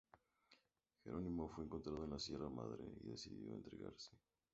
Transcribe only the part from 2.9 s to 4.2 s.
y decidió entregarse.